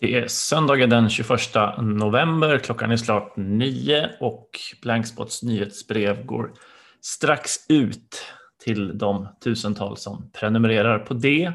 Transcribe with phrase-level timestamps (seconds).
[0.00, 1.30] Det är söndagen den 21
[1.78, 4.50] november, klockan är snart nio och
[4.82, 6.52] Blankspots nyhetsbrev går
[7.00, 8.24] strax ut
[8.64, 11.52] till de tusentals som prenumererar på det.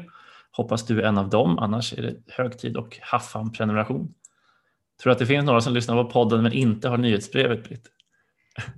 [0.50, 4.14] Hoppas du är en av dem, annars är det hög tid och haffa en prenumeration.
[5.02, 7.86] Tror att det finns några som lyssnar på podden men inte har nyhetsbrevet, Britt?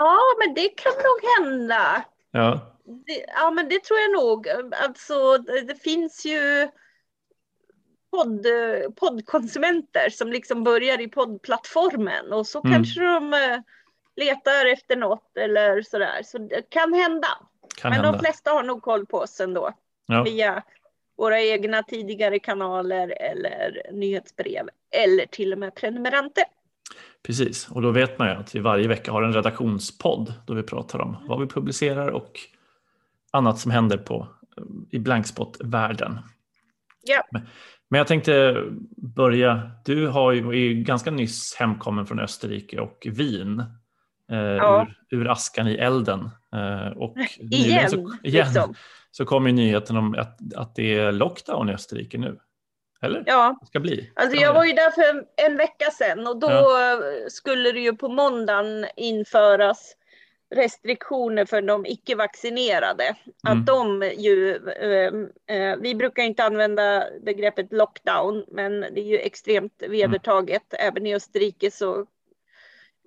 [0.00, 2.04] Ja, men det kan nog hända.
[2.30, 2.76] Ja.
[3.06, 4.48] Det, ja, men det tror jag nog.
[4.82, 6.68] Alltså, det finns ju
[8.10, 8.46] podd,
[8.96, 12.72] poddkonsumenter som liksom börjar i poddplattformen och så mm.
[12.72, 13.58] kanske de eh,
[14.16, 16.22] letar efter något eller sådär.
[16.24, 17.28] Så det kan hända.
[17.76, 18.12] Kan Men hända.
[18.12, 19.72] de flesta har nog koll på oss ändå.
[20.06, 20.22] Ja.
[20.22, 20.62] Via
[21.16, 26.44] våra egna tidigare kanaler eller nyhetsbrev eller till och med prenumeranter.
[27.22, 30.62] Precis, och då vet man ju att vi varje vecka har en redaktionspodd då vi
[30.62, 32.40] pratar om vad vi publicerar och
[33.30, 34.28] annat som händer på,
[34.90, 36.18] i blankspot-världen.
[37.02, 37.22] Ja.
[37.30, 37.46] Men
[37.88, 38.64] jag tänkte
[38.96, 43.62] börja, du har ju, är ju ganska nyss hemkommen från Österrike och Wien.
[44.30, 44.86] Eh, ja.
[45.10, 46.30] ur, ur, askan i elden.
[46.54, 48.74] Eh, och igen, så, igen liksom.
[49.10, 52.38] så kom ju nyheten om att, att det är lockdown i Österrike nu.
[53.02, 53.22] Eller?
[53.26, 54.12] Ja, det ska bli.
[54.14, 57.00] Alltså jag var ju där för en vecka sedan och då ja.
[57.28, 59.94] skulle det ju på måndagen införas
[60.50, 63.04] restriktioner för de icke-vaccinerade.
[63.04, 63.60] Mm.
[63.60, 69.18] Att de ju, eh, eh, vi brukar inte använda begreppet lockdown, men det är ju
[69.18, 70.74] extremt vedertaget.
[70.74, 70.88] Mm.
[70.88, 72.06] Även i Österrike så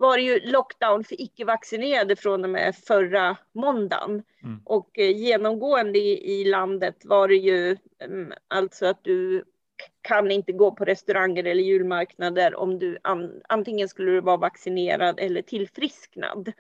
[0.02, 4.24] var det ju lockdown för icke-vaccinerade från och med förra måndagen.
[4.44, 4.62] Mm.
[4.66, 9.44] Och eh, genomgående i, i, landet var det ju um, alltså att du
[10.02, 15.20] kan inte gå på restauranger eller julmarknader om du an, antingen skulle du vara vaccinerad
[15.20, 16.52] eller tillfrisknad.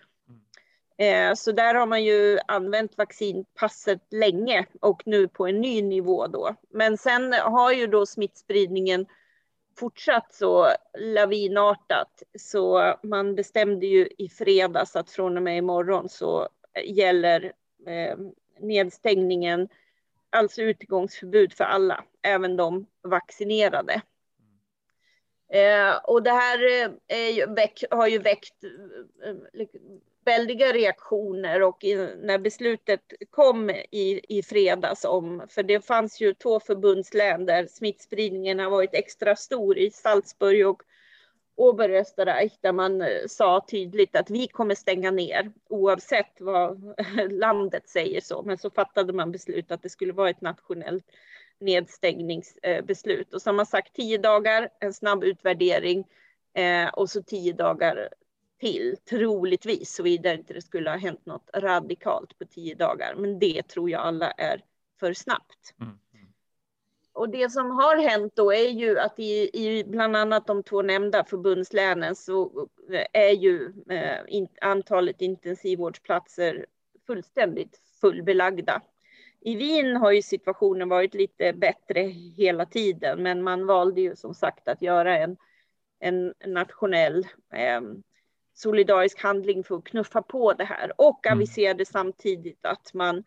[0.98, 6.28] Eh, så där har man ju använt vaccinpasset länge och nu på en ny nivå
[6.28, 6.56] då.
[6.70, 9.06] Men sen har ju då smittspridningen
[9.80, 16.48] fortsatt så lavinartat så man bestämde ju i fredags att från och med imorgon så
[16.86, 17.54] gäller
[17.88, 18.18] eh,
[18.60, 19.70] nedstängningen,
[20.30, 24.02] alltså utegångsförbud för alla, även de vaccinerade.
[25.54, 29.66] Eh, och det här eh, ju väck, har ju väckt eh,
[30.26, 31.84] väldiga reaktioner och
[32.22, 38.60] när beslutet kom i, i fredags om, för det fanns ju två förbundslän där smittspridningen
[38.60, 40.84] har varit extra stor i Salzburg och
[41.56, 46.96] Oberösterreich där man eh, sa tydligt att vi kommer stänga ner oavsett vad
[47.30, 48.44] landet säger så.
[48.44, 51.06] Men så fattade man beslut att det skulle vara ett nationellt
[51.62, 56.08] nedstängningsbeslut och så har man sagt tio dagar, en snabb utvärdering
[56.54, 58.10] eh, och så tio dagar
[58.60, 63.16] till, troligtvis, såvida inte det skulle ha hänt något radikalt på tio dagar.
[63.16, 64.62] Men det tror jag alla är
[65.00, 65.74] för snabbt.
[65.82, 65.98] Mm.
[67.14, 70.82] Och det som har hänt då är ju att i, i bland annat de två
[70.82, 72.68] nämnda förbundslänen så
[73.14, 76.66] är ju eh, in, antalet intensivvårdsplatser
[77.08, 78.82] fullständigt fullbelagda.
[79.42, 82.02] I Wien har ju situationen varit lite bättre
[82.38, 85.38] hela tiden, men man valde ju som sagt att göra en,
[86.00, 87.82] en nationell eh,
[88.54, 91.38] solidarisk handling för att knuffa på det här och mm.
[91.38, 93.24] aviserade samtidigt att man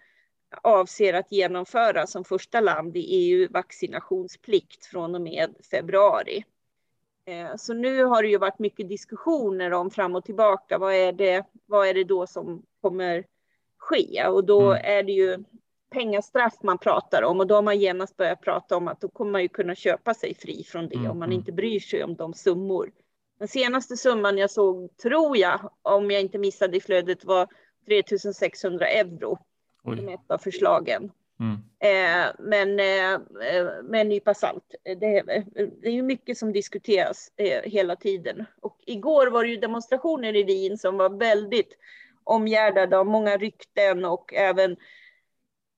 [0.63, 6.45] avser att genomföra som första land i EU vaccinationsplikt från och med februari.
[7.27, 10.79] Eh, så nu har det ju varit mycket diskussioner om fram och tillbaka.
[10.79, 13.25] Vad är det, vad är det då som kommer
[13.77, 14.27] ske?
[14.27, 14.83] Och då mm.
[14.85, 15.45] är det ju
[15.95, 19.33] pengastraff man pratar om och då har man genast börjat prata om att då kommer
[19.33, 21.11] man ju kunna köpa sig fri från det mm.
[21.11, 21.39] om man mm.
[21.39, 22.91] inte bryr sig om de summor
[23.39, 27.49] den senaste summan jag såg, tror jag, om jag inte missade i flödet, var
[27.87, 29.39] 3600 euro.
[29.85, 30.13] Oj.
[30.13, 31.13] Ett av förslagen.
[31.41, 31.55] Mm.
[31.79, 33.21] Eh, men eh,
[33.83, 34.75] med en nypa salt.
[34.85, 35.23] Det,
[35.83, 38.45] det är ju mycket som diskuteras eh, hela tiden.
[38.61, 41.77] Och igår var det ju demonstrationer i Wien som var väldigt
[42.25, 44.77] omgärdade av många rykten och även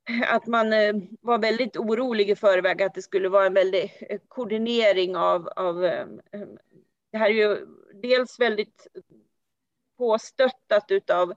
[0.27, 4.21] att man eh, var väldigt orolig i förväg att det skulle vara en väldig eh,
[4.29, 6.07] koordinering av, av eh,
[7.13, 7.67] det här är ju
[8.03, 8.87] dels väldigt
[9.99, 11.35] påstöttat utav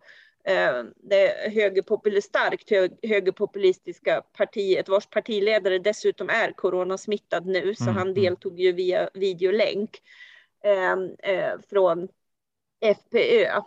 [0.96, 2.70] det högerpopul starkt
[3.10, 7.96] högerpopulistiska partiet vars partiledare dessutom är coronasmittad nu så mm.
[7.96, 8.24] han mm.
[8.24, 10.02] deltog ju via videolänk
[10.64, 10.94] eh,
[11.34, 12.08] eh, från
[12.82, 13.62] FPÖ,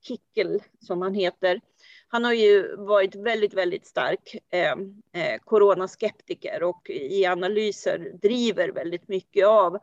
[0.00, 1.60] Kickel som han heter.
[2.08, 4.72] Han har ju varit väldigt, väldigt stark eh,
[5.22, 9.78] eh, coronaskeptiker och i analyser driver väldigt mycket av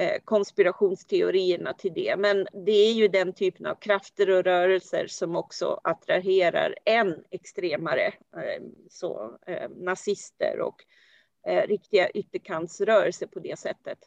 [0.00, 2.16] Eh, konspirationsteorierna till det.
[2.18, 8.06] Men det är ju den typen av krafter och rörelser som också attraherar än extremare,
[8.36, 10.84] eh, så, eh, nazister och
[11.46, 13.98] eh, riktiga ytterkantsrörelser på det sättet.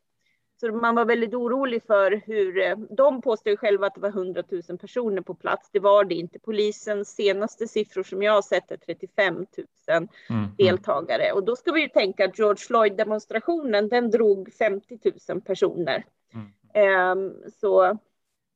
[0.63, 4.43] Så man var väldigt orolig för hur, eh, de påstår själva att det var 100
[4.69, 5.69] 000 personer på plats.
[5.71, 6.39] Det var det inte.
[6.39, 9.45] Polisens senaste siffror som jag har sett är 35 000
[9.87, 10.49] mm, mm.
[10.57, 11.31] deltagare.
[11.31, 14.99] Och då ska vi ju tänka att George Floyd-demonstrationen, den drog 50
[15.29, 16.05] 000 personer.
[16.33, 17.17] Mm.
[17.17, 17.97] Um, så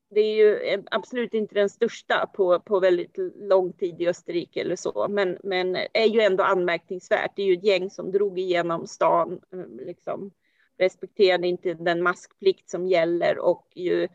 [0.09, 4.61] det är ju eh, absolut inte den största på, på väldigt lång tid i Österrike
[4.61, 7.31] eller så, men, men är ju ändå anmärkningsvärt.
[7.35, 10.31] Det är ju ett gäng som drog igenom stan, eh, liksom
[10.77, 14.07] respekterade inte den maskplikt som gäller och ju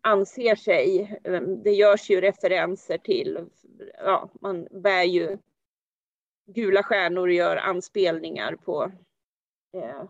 [0.00, 3.38] anser sig, eh, det görs ju referenser till,
[3.98, 5.38] ja, man bär ju
[6.46, 8.92] gula stjärnor och gör anspelningar på
[9.74, 10.04] eh,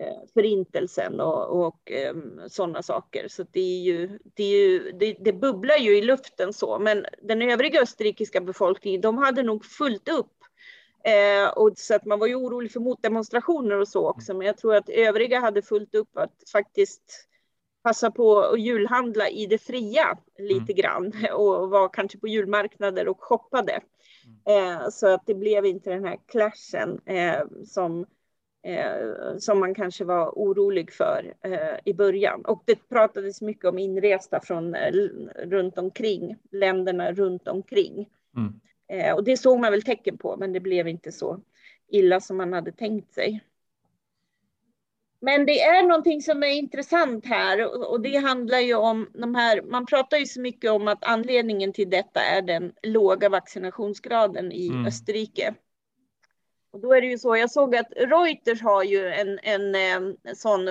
[0.00, 3.28] Eh, förintelsen och, och um, sådana saker.
[3.28, 7.06] Så det, är ju, det, är ju, det, det, bubblar ju i luften så, men
[7.22, 10.37] den övriga österrikiska befolkningen, de hade nog fullt upp.
[11.08, 14.56] Eh, och så att man var ju orolig för motdemonstrationer och så också, men jag
[14.56, 17.28] tror att övriga hade fullt upp att faktiskt
[17.82, 20.76] passa på att julhandla i det fria lite mm.
[20.76, 23.80] grann och var kanske på julmarknader och shoppade.
[24.48, 28.06] Eh, så att det blev inte den här clashen eh, som
[28.62, 32.44] eh, som man kanske var orolig för eh, i början.
[32.44, 34.92] Och det pratades mycket om inresta från eh,
[35.44, 38.08] runt omkring, länderna runt omkring.
[38.36, 38.60] Mm.
[38.88, 41.40] Eh, och det såg man väl tecken på, men det blev inte så
[41.88, 43.44] illa som man hade tänkt sig.
[45.20, 49.62] Men det är någonting som är intressant här och det handlar ju om de här,
[49.62, 54.68] man pratar ju så mycket om att anledningen till detta är den låga vaccinationsgraden i
[54.68, 54.86] mm.
[54.86, 55.54] Österrike.
[56.70, 60.16] Och då är det ju så, jag såg att Reuters har ju en, en, en
[60.34, 60.68] sån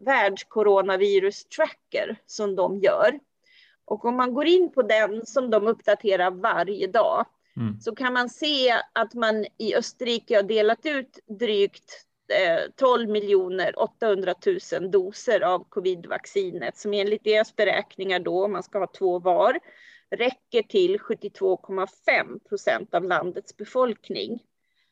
[0.00, 3.20] världskoronavirus-tracker som de gör.
[3.84, 7.80] Och om man går in på den som de uppdaterar varje dag mm.
[7.80, 12.06] så kan man se att man i Österrike har delat ut drygt
[12.76, 14.34] 12 miljoner 800
[14.80, 19.58] 000 doser av covidvaccinet som enligt deras beräkningar då, om man ska ha två var,
[20.10, 24.42] räcker till 72,5 procent av landets befolkning.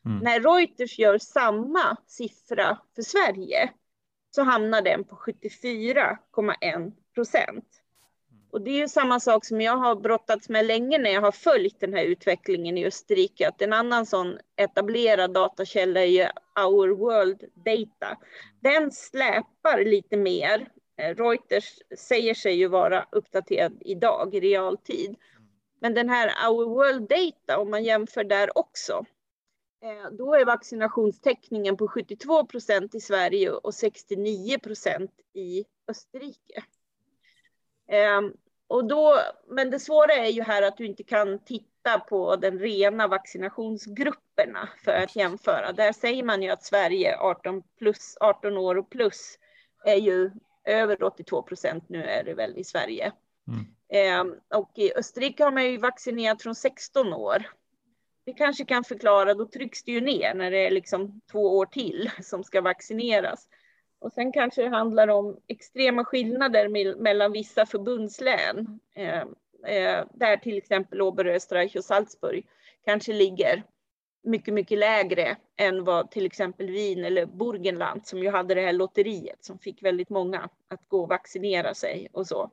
[0.05, 0.19] Mm.
[0.23, 3.71] När Reuters gör samma siffra för Sverige
[4.31, 7.82] så hamnar den på 74,1 procent.
[8.53, 11.31] Och det är ju samma sak som jag har brottats med länge när jag har
[11.31, 13.47] följt den här utvecklingen i Österrike.
[13.47, 16.27] Att en annan sån etablerad datakälla är ju
[16.65, 18.17] Our World Data.
[18.59, 20.67] Den släpar lite mer.
[20.97, 25.15] Eh, Reuters säger sig ju vara uppdaterad idag i realtid.
[25.79, 29.05] Men den här Our World Data, om man jämför där också,
[29.83, 36.63] eh, då är vaccinationstäckningen på 72 procent i Sverige och 69 procent i Österrike.
[37.87, 38.33] Ehm,
[38.73, 42.59] och då, men det svåra är ju här att du inte kan titta på den
[42.59, 45.71] rena vaccinationsgrupperna för att jämföra.
[45.71, 49.37] Där säger man ju att Sverige 18, plus, 18 år och plus
[49.85, 50.31] är ju
[50.63, 53.11] över 82 procent nu är det väl i Sverige.
[53.47, 53.65] Mm.
[53.89, 57.45] Ehm, och i Österrike har man ju vaccinerat från 16 år
[58.25, 61.65] det kanske kan förklara, då trycks det ju ner när det är liksom två år
[61.65, 63.47] till som ska vaccineras.
[64.03, 68.79] Och sen kanske det handlar om extrema skillnader mellan vissa förbundslän.
[68.95, 69.21] Eh,
[69.67, 72.45] eh, där till exempel Oberösterreich och Salzburg
[72.85, 73.63] kanske ligger
[74.23, 78.73] mycket, mycket lägre än vad till exempel Wien eller Burgenland som ju hade det här
[78.73, 82.51] lotteriet som fick väldigt många att gå och vaccinera sig och så.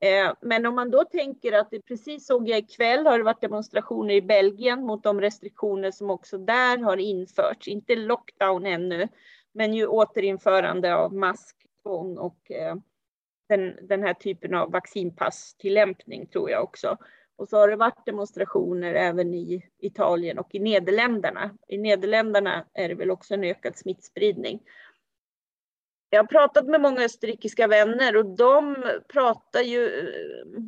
[0.00, 3.40] Eh, men om man då tänker att det precis såg jag ikväll har det varit
[3.40, 7.68] demonstrationer i Belgien mot de restriktioner som också där har införts.
[7.68, 9.08] Inte lockdown ännu,
[9.52, 12.76] men ju återinförande av masktvång och eh,
[13.48, 16.96] den, den här typen av vaccinpasstillämpning tror jag också.
[17.36, 21.50] Och så har det varit demonstrationer även i Italien och i Nederländerna.
[21.68, 24.62] I Nederländerna är det väl också en ökad smittspridning.
[26.10, 28.76] Jag har pratat med många österrikiska vänner och de
[29.08, 30.62] pratar ju eh,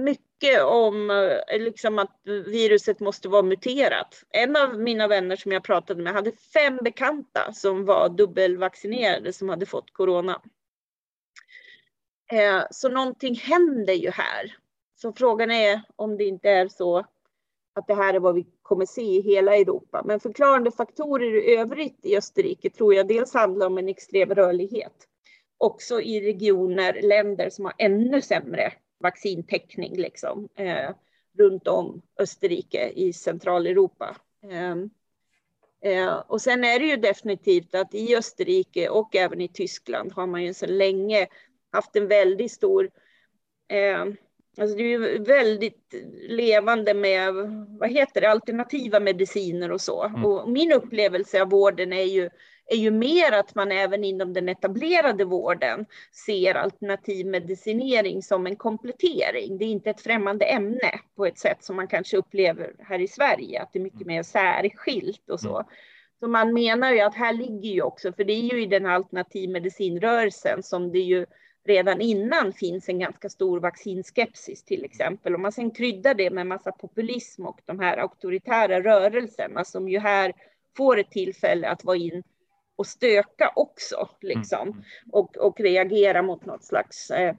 [0.00, 4.24] mycket om eh, liksom att viruset måste vara muterat.
[4.30, 9.48] En av mina vänner som jag pratade med hade fem bekanta som var dubbelvaccinerade som
[9.48, 10.42] hade fått corona.
[12.32, 14.56] Eh, så någonting händer ju här.
[14.94, 16.98] Så frågan är om det inte är så
[17.74, 20.02] att det här är vad vi kommer se i hela Europa.
[20.04, 25.06] Men förklarande faktorer i övrigt i Österrike tror jag dels handlar om en extrem rörlighet.
[25.58, 30.90] Också i regioner, länder som har ännu sämre vaccintäckning liksom, eh,
[31.38, 34.16] runt om Österrike i Centraleuropa.
[34.50, 34.76] Eh,
[35.92, 40.26] eh, och sen är det ju definitivt att i Österrike och även i Tyskland har
[40.26, 41.26] man ju sedan länge
[41.72, 42.90] haft en väldigt stor
[43.68, 44.04] eh,
[44.58, 45.94] Alltså det är ju väldigt
[46.28, 47.34] levande med
[47.68, 50.02] vad heter det, alternativa mediciner och så.
[50.02, 50.24] Mm.
[50.24, 52.30] Och min upplevelse av vården är ju,
[52.70, 55.86] är ju mer att man även inom den etablerade vården
[56.26, 59.58] ser alternativ medicinering som en komplettering.
[59.58, 63.08] Det är inte ett främmande ämne på ett sätt som man kanske upplever här i
[63.08, 65.56] Sverige, att det är mycket mer särskilt och så.
[65.56, 65.66] Mm.
[66.20, 68.86] Så man menar ju att här ligger ju också, för det är ju i den
[68.86, 71.26] alternativmedicinrörelsen som det ju
[71.64, 75.34] redan innan finns en ganska stor vaccinskepsis till exempel.
[75.34, 79.98] Om man sen kryddar det med massa populism och de här auktoritära rörelserna som ju
[79.98, 80.32] här
[80.76, 82.22] får ett tillfälle att vara in
[82.80, 84.68] och stöka också, liksom.
[84.68, 84.84] Mm.
[85.12, 87.34] Och, och reagera mot något slags, eh,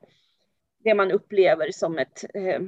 [0.84, 2.62] det man upplever som ett, eh,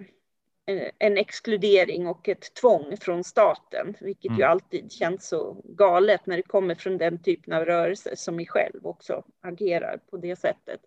[1.00, 4.39] en exkludering och ett tvång från staten, vilket mm.
[4.39, 8.48] ju alltid känns så galet när det kommer från den typen av rörelser som mig
[8.48, 10.82] själv också agerar på det sättet.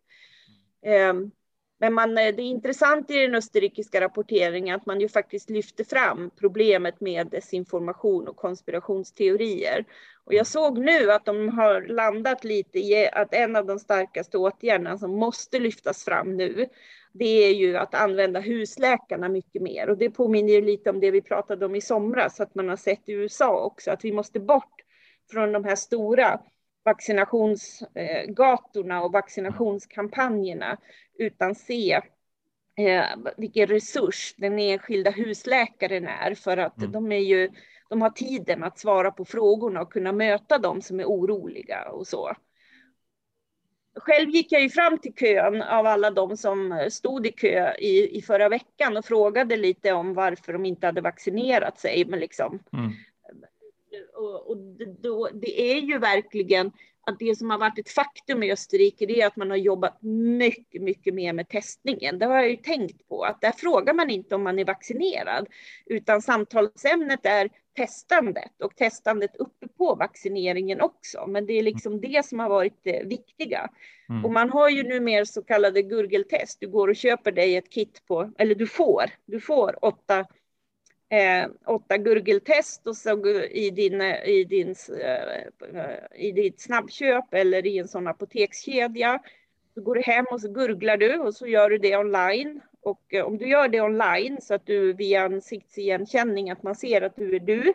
[0.83, 1.31] Ehm,
[1.79, 5.85] men man, eh, det är intressant i den österrikiska rapporteringen att man ju faktiskt lyfter
[5.85, 9.85] fram problemet med desinformation och konspirationsteorier.
[10.25, 14.39] Och jag såg nu att de har landat lite i att en av de starkaste
[14.39, 16.69] åtgärderna som måste lyftas fram nu,
[17.13, 19.91] det är ju att använda husläkarna mycket mer.
[19.91, 22.77] Och det påminner ju lite om det vi pratade om i somras, att man har
[22.77, 24.83] sett i USA också, att vi måste bort
[25.31, 26.41] från de här stora
[26.87, 30.77] vaccinationsgatorna och vaccinationskampanjerna
[31.19, 32.01] utan se
[32.77, 33.05] eh,
[33.37, 36.93] vilken resurs den enskilda husläkaren är för att mm.
[36.93, 37.51] de är ju
[37.89, 42.07] de har tiden att svara på frågorna och kunna möta dem som är oroliga och
[42.07, 42.33] så.
[43.99, 48.19] Själv gick jag ju fram till kön av alla de som stod i kö i,
[48.19, 52.05] i förra veckan och frågade lite om varför de inte hade vaccinerat sig.
[52.05, 52.93] Men liksom, mm
[54.15, 54.57] och, och
[55.03, 56.73] då, det är ju verkligen
[57.07, 60.03] att det som har varit ett faktum i Österrike, det är att man har jobbat
[60.39, 62.19] mycket, mycket mer med testningen.
[62.19, 65.49] Det har jag ju tänkt på, att där frågar man inte om man är vaccinerad,
[65.87, 71.27] utan samtalsämnet är testandet och testandet uppe på vaccineringen också.
[71.27, 73.71] Men det är liksom det som har varit det viktiga.
[74.09, 74.25] Mm.
[74.25, 76.61] Och man har ju nu mer så kallade gurgeltest.
[76.61, 80.27] Du går och köper dig ett kit på, eller du får, du får åtta
[81.09, 87.67] eh, åtta gurgeltest och så i, din, eh, i, din, eh, i ditt snabbköp eller
[87.67, 89.23] i en sån apotekskedja.
[89.75, 92.61] Så går du hem och så gurglar du och så gör du det online.
[92.81, 97.03] Och eh, om du gör det online så att du via ansiktsigenkänning att man ser
[97.03, 97.75] att du är du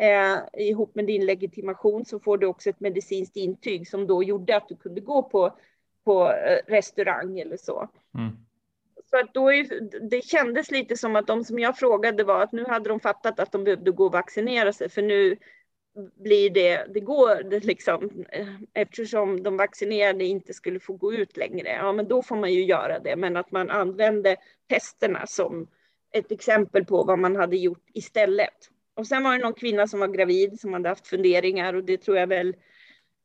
[0.00, 4.56] eh, ihop med din legitimation så får du också ett medicinskt intyg som då gjorde
[4.56, 5.56] att du kunde gå på,
[6.04, 7.88] på eh, restaurang eller så.
[8.18, 8.36] Mm.
[9.10, 12.52] För att då är, det kändes lite som att de som jag frågade var att
[12.52, 15.36] nu hade de fattat att de behövde gå och vaccinera sig för nu
[16.14, 21.36] blir det, det går det liksom, eh, eftersom de vaccinerade inte skulle få gå ut
[21.36, 24.36] längre, ja men då får man ju göra det, men att man använde
[24.68, 25.68] testerna som
[26.12, 28.70] ett exempel på vad man hade gjort istället.
[28.94, 31.96] Och sen var det någon kvinna som var gravid som hade haft funderingar och det
[31.96, 32.56] tror jag väl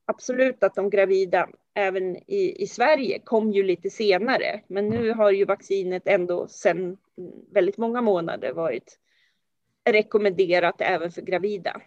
[0.05, 4.61] absolut att de gravida även i, i Sverige kom ju lite senare.
[4.67, 6.97] Men nu har ju vaccinet ändå sedan
[7.51, 8.99] väldigt många månader varit
[9.89, 11.81] rekommenderat även för gravida.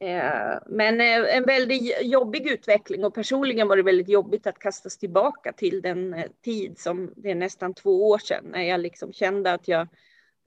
[0.00, 4.98] Eh, men eh, en väldigt jobbig utveckling och personligen var det väldigt jobbigt att kastas
[4.98, 9.12] tillbaka till den eh, tid som det är nästan två år sedan när jag liksom
[9.12, 9.88] kände att jag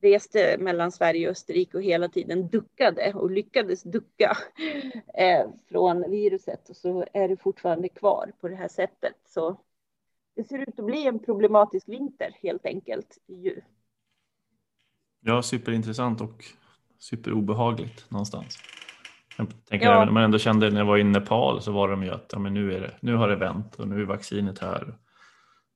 [0.01, 4.37] reste mellan Sverige och Österrike och hela tiden duckade och lyckades ducka
[5.13, 9.15] eh, från viruset och så är det fortfarande kvar på det här sättet.
[9.25, 9.57] Så
[10.35, 13.17] det ser ut att bli en problematisk vinter helt enkelt.
[13.27, 13.61] Ju.
[15.19, 16.45] Ja, superintressant och
[16.99, 18.57] superobehagligt någonstans.
[19.37, 20.01] Jag tänker ja.
[20.01, 22.39] även man ändå kände när jag var i Nepal så var de ju att ja,
[22.39, 24.97] men nu, är det, nu har det vänt och nu är vaccinet här.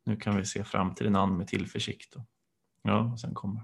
[0.06, 2.16] Nu kan vi se framtiden an med tillförsikt.
[2.16, 2.22] Och,
[2.82, 3.62] ja, och sen kommer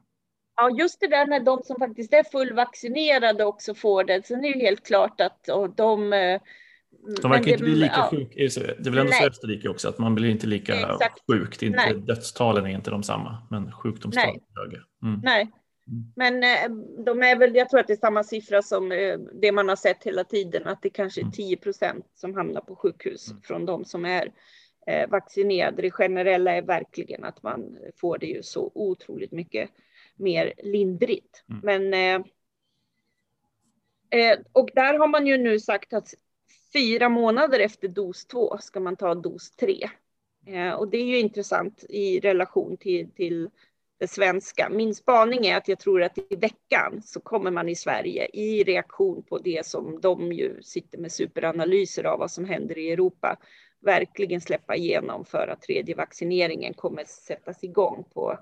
[0.61, 4.25] Ja, just det där med de som faktiskt är fullvaccinerade också får det.
[4.25, 6.41] Sen är det ju helt klart att de eh,
[7.21, 8.07] de verkar inte bli lika ja.
[8.11, 8.33] sjuka.
[8.35, 11.19] Det är väl ändå så Österrike också att man blir inte lika Exakt.
[11.31, 11.59] sjuk.
[11.59, 14.81] Det är inte, dödstalen är inte de samma, men sjukdomstalen är högre.
[15.03, 15.19] Mm.
[15.23, 15.41] Nej.
[15.87, 16.13] Mm.
[16.15, 19.51] Men eh, de är väl, jag tror att det är samma siffra som eh, det
[19.51, 21.59] man har sett hela tiden, att det kanske är 10 mm.
[21.59, 23.41] procent som hamnar på sjukhus mm.
[23.41, 24.31] från de som är
[25.09, 25.81] vaccinerade.
[25.81, 29.69] Det generella är verkligen att man får det ju så otroligt mycket
[30.21, 31.43] mer lindrigt.
[31.49, 31.61] Mm.
[31.63, 32.27] Men eh,
[34.19, 36.13] eh, och där har man ju nu sagt att
[36.73, 39.89] fyra månader efter dos två ska man ta dos tre.
[40.47, 43.49] Eh, och det är ju intressant i relation till, till
[43.99, 44.69] det svenska.
[44.69, 48.63] Min spaning är att jag tror att i veckan så kommer man i Sverige i
[48.63, 53.37] reaktion på det som de ju sitter med superanalyser av vad som händer i Europa
[53.81, 58.39] verkligen släppa igenom för att tredje vaccineringen kommer sättas igång på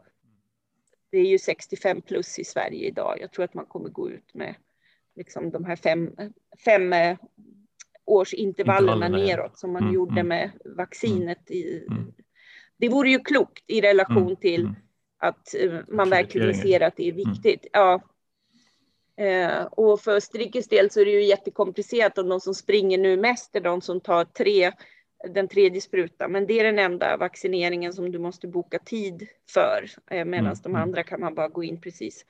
[1.11, 3.17] det är ju 65 plus i Sverige idag.
[3.21, 4.55] Jag tror att man kommer gå ut med
[5.15, 6.11] liksom de här fem,
[6.65, 7.17] fem eh,
[8.05, 11.51] årsintervallerna neråt som man mm, gjorde mm, med vaccinet.
[11.51, 12.13] I, mm.
[12.77, 14.75] Det vore ju klokt i relation mm, till mm.
[15.17, 17.31] att uh, man verkligen ser att det är mm.
[17.31, 17.67] viktigt.
[17.73, 18.01] Ja.
[19.21, 23.17] Uh, och för Österrikes del så är det ju jättekomplicerat om de som springer nu
[23.17, 24.71] mest är de som tar tre
[25.27, 29.89] den tredje sprutan, men det är den enda vaccineringen som du måste boka tid för,
[30.11, 30.57] eh, medan mm.
[30.63, 32.25] de andra kan man bara gå in precis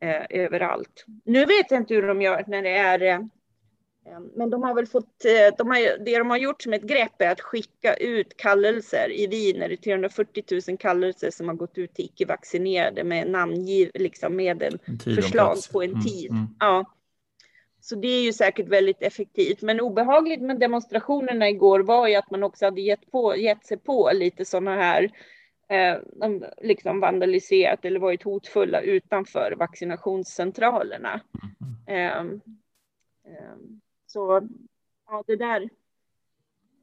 [0.00, 1.04] eh, överallt.
[1.24, 4.74] Nu vet jag inte hur de gör när det är, eh, eh men de har
[4.74, 7.94] väl fått, eh, de har, det de har gjort som ett grepp är att skicka
[7.94, 9.12] ut kallelser.
[9.12, 13.90] I Wien är det 340 000 kallelser som har gått ut till icke-vaccinerade med namngiv,
[13.94, 14.78] liksom med en
[15.14, 16.30] förslag på en mm, tid.
[16.30, 16.54] Mm, mm.
[16.60, 16.84] Ja.
[17.86, 19.62] Så det är ju säkert väldigt effektivt.
[19.62, 23.78] Men obehagligt med demonstrationerna igår var ju att man också hade gett, på, gett sig
[23.78, 25.10] på lite sådana här
[25.68, 25.98] eh,
[26.62, 31.20] liksom vandaliserat eller varit hotfulla utanför vaccinationscentralerna.
[31.86, 33.56] Eh, eh,
[34.06, 34.48] så
[35.06, 35.68] ja, det där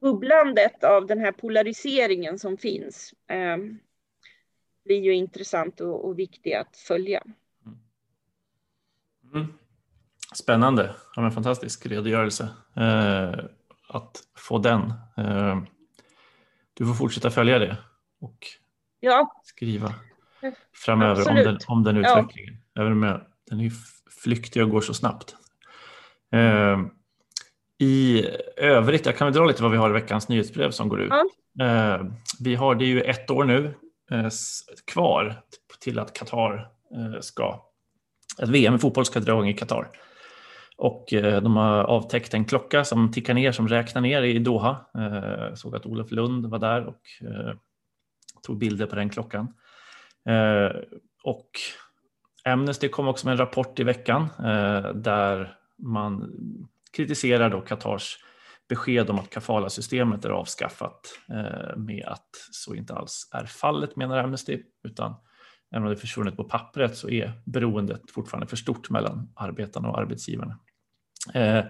[0.00, 3.56] bubblandet av den här polariseringen som finns eh,
[4.84, 7.22] blir ju intressant och, och viktigt att följa.
[7.64, 7.78] Mm.
[9.34, 9.58] mm.
[10.34, 12.48] Spännande, ja, men fantastisk redogörelse.
[12.76, 13.44] Eh,
[13.88, 14.92] att få den.
[15.16, 15.62] Eh,
[16.74, 17.76] du får fortsätta följa det
[18.20, 18.46] och
[19.00, 19.40] ja.
[19.44, 19.94] skriva
[20.74, 22.56] framöver om den, om den utvecklingen.
[22.72, 22.82] Ja.
[22.82, 23.72] Även om den är
[24.22, 25.36] flyktig och går så snabbt.
[26.32, 26.80] Eh,
[27.78, 28.26] I
[28.56, 31.12] övrigt, jag kan väl dra lite vad vi har i veckans nyhetsbrev som går ut.
[31.12, 31.24] Ja.
[31.64, 32.04] Eh,
[32.40, 33.74] vi har, det är ju ett år nu
[34.10, 34.28] eh,
[34.84, 35.40] kvar
[35.80, 37.64] till att Qatar eh, ska,
[38.38, 39.88] att VM i fotboll ska dra igång i Qatar.
[40.76, 44.76] Och eh, de har avtäckt en klocka som tickar ner, som räknar ner i Doha.
[44.98, 47.54] Eh, jag såg att Olof Lund var där och eh,
[48.42, 49.54] tog bilder på den klockan.
[51.22, 51.50] Och
[52.44, 54.28] Amnesty kom också med en rapport i veckan
[54.94, 56.32] där man
[56.92, 58.18] kritiserar då Qatars
[58.68, 61.20] besked om att kafala-systemet är avskaffat
[61.76, 65.14] med att så inte alls är fallet menar Amnesty utan
[65.74, 69.88] även om det är försvunnet på pappret så är beroendet fortfarande för stort mellan arbetarna
[69.88, 70.58] och arbetsgivarna.
[71.34, 71.64] Eh,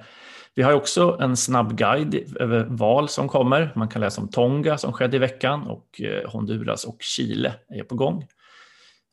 [0.55, 3.73] vi har också en snabb guide över val som kommer.
[3.75, 7.83] Man kan läsa om Tonga som skedde i veckan och eh, Honduras och Chile är
[7.83, 8.27] på gång.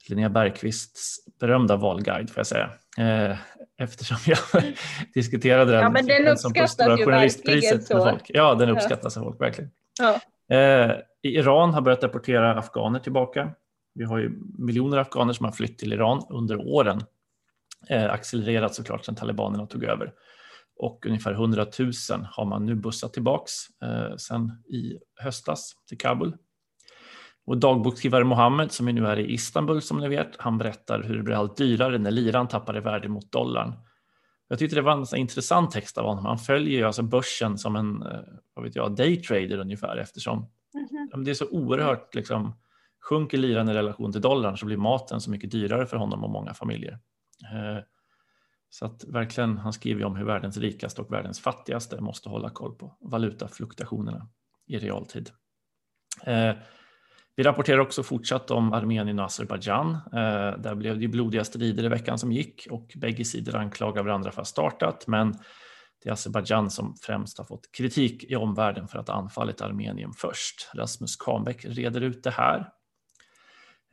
[0.10, 2.70] Linnea Bergqvists berömda valguide får jag säga.
[2.98, 3.38] Eh,
[3.78, 4.38] eftersom jag
[5.14, 8.24] diskuterade den, ja, men den på Stora journalistpriset med folk.
[8.28, 9.72] Ja, den uppskattas av folk verkligen.
[10.00, 10.20] Ja.
[11.24, 13.52] Iran har börjat deportera afghaner tillbaka.
[13.94, 17.02] Vi har ju miljoner afghaner som har flytt till Iran under åren.
[17.90, 20.14] Eh, accelererat såklart sedan talibanerna tog över.
[20.76, 21.92] Och ungefär 100 000
[22.32, 26.36] har man nu bussat tillbaks eh, sedan i höstas till Kabul.
[27.46, 31.24] Och dagboksskrivare Mohammed som nu är i Istanbul som ni vet, han berättar hur det
[31.24, 33.74] blir allt dyrare när liran tappar i värde mot dollarn.
[34.48, 36.26] Jag tyckte det var en intressant text av honom.
[36.26, 38.20] Han följer ju alltså börsen som en eh,
[38.54, 41.24] vad vet jag, daytrader ungefär eftersom mm -hmm.
[41.24, 42.54] det är så oerhört liksom,
[43.02, 46.30] Sjunker liran i relation till dollarn så blir maten så mycket dyrare för honom och
[46.30, 47.00] många familjer.
[47.54, 47.84] Eh,
[48.70, 52.76] så att verkligen, han skriver om hur världens rikaste och världens fattigaste måste hålla koll
[52.76, 54.30] på valutafluktuationerna
[54.68, 55.30] i realtid.
[56.24, 56.54] Eh,
[57.36, 59.92] vi rapporterar också fortsatt om Armenien och Azerbajdzjan.
[59.94, 64.32] Eh, där blev det blodiga strider i veckan som gick och bägge sidor anklagar varandra
[64.32, 65.08] för att ha startat.
[65.08, 65.32] Men
[66.04, 70.14] det är Azerbajdzjan som främst har fått kritik i omvärlden för att ha anfallit Armenien
[70.18, 70.72] först.
[70.76, 72.70] Rasmus Kahnbäck reder ut det här.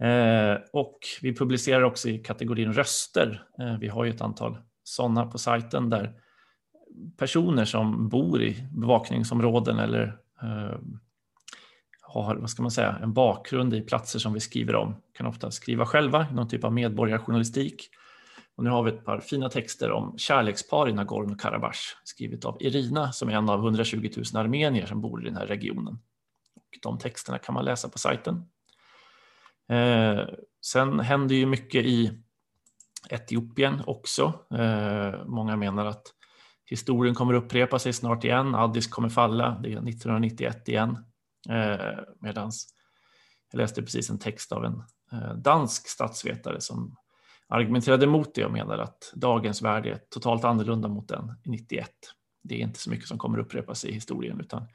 [0.02, 3.42] Eh, och vi publicerar också i kategorin röster.
[3.60, 6.14] Eh, vi har ju ett antal sådana på sajten där
[7.16, 10.78] personer som bor i bevakningsområden eller eh,
[12.00, 15.50] har vad ska man säga, en bakgrund i platser som vi skriver om kan ofta
[15.50, 17.88] skriva själva, någon typ av medborgarjournalistik.
[18.56, 23.12] Och nu har vi ett par fina texter om kärlekspar i Nagorno-Karabach skrivet av Irina
[23.12, 25.98] som är en av 120 000 armenier som bor i den här regionen.
[26.54, 28.44] Och de texterna kan man läsa på sajten.
[29.68, 30.26] Eh,
[30.64, 32.12] sen händer ju mycket i
[33.10, 34.46] Etiopien också.
[34.54, 36.02] Eh, många menar att
[36.64, 38.54] historien kommer upprepa sig snart igen.
[38.54, 40.98] Addis kommer falla, det är 1991 igen.
[41.48, 42.74] Eh, medans
[43.52, 46.96] jag läste precis en text av en eh, dansk statsvetare som
[47.48, 51.90] argumenterade mot det och menar att dagens värld är totalt annorlunda mot den i 91.
[52.42, 54.68] Det är inte så mycket som kommer upprepa sig i historien utan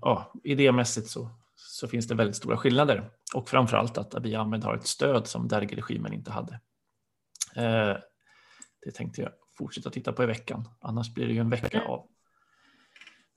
[0.00, 4.74] ja, idémässigt så så finns det väldigt stora skillnader och framförallt att Abiy Ahmed har
[4.74, 6.60] ett stöd som Derg-regimen inte hade.
[7.56, 7.96] Eh,
[8.84, 10.68] det tänkte jag fortsätta titta på i veckan.
[10.80, 12.08] Annars blir det ju en vecka av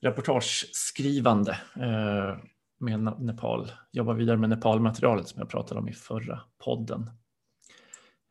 [0.02, 2.38] reportageskrivande eh,
[2.80, 3.72] med Nepal.
[3.92, 7.10] Jobba vidare med Nepal materialet som jag pratade om i förra podden.